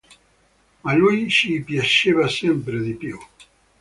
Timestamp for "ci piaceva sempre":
1.29-2.81